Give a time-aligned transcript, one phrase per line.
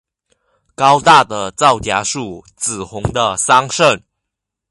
[0.73, 4.01] 高大的皂荚树，紫红的桑葚